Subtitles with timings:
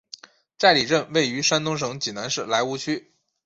[0.57, 3.13] 寨里镇位于山东省济南市莱芜区。